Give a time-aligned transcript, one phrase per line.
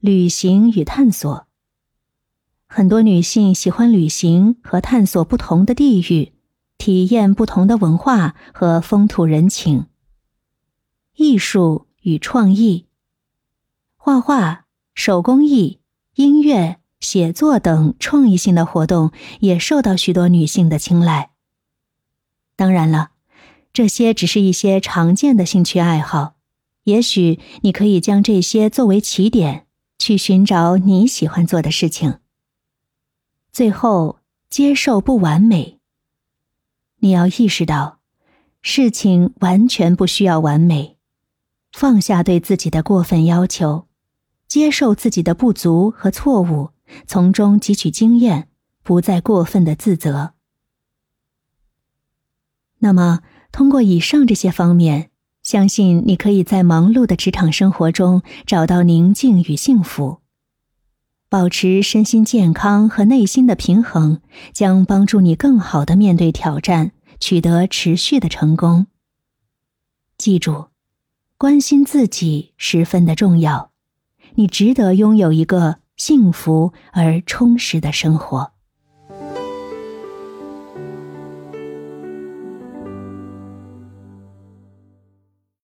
[0.00, 1.46] 旅行与探索。
[2.68, 6.32] 很多女性喜欢旅行和探索不同的地域，
[6.76, 9.86] 体验不同的文化和风土人情。
[11.14, 12.86] 艺术与创意，
[13.96, 15.80] 画画、手工艺、
[16.14, 21.30] 音乐、写作等创意性的活动也受到许多女性的青睐。
[22.54, 23.12] 当然了，
[23.72, 26.36] 这些只是一些常见的兴趣爱好，
[26.84, 29.65] 也许你可以将这些作为起点，
[29.98, 32.18] 去寻找你喜欢做的事情。
[33.52, 35.80] 最后，接受不完美。
[36.98, 38.00] 你要意识到，
[38.62, 40.98] 事情完全不需要完美，
[41.72, 43.86] 放下对自己的过分要求，
[44.46, 46.70] 接受自己的不足和错误，
[47.06, 48.48] 从中汲取经验，
[48.82, 50.34] 不再过分的自责。
[52.78, 53.20] 那么，
[53.52, 55.10] 通过以上这些方面，
[55.46, 60.18] 相信你可以在忙碌的职场生活中找到宁静与幸福。
[61.28, 64.20] 保持身心健康和内心的平衡，
[64.52, 68.88] 将帮助你更好的面对挑战，取得持续的成功。
[70.18, 70.66] 记住，
[71.38, 73.70] 关心自己十分的重要，
[74.34, 78.50] 你值得拥有一个幸福而充实的生活。